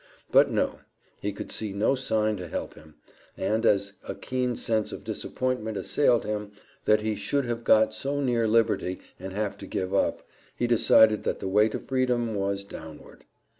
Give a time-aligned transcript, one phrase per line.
[0.31, 0.79] But no;
[1.21, 2.95] he could see no sign to help him,
[3.37, 6.53] and, as a keen sense of disappointment assailed him
[6.85, 11.21] that he should have got so near liberty and have to give up, he decided
[11.25, 13.25] that the way to freedom was downward.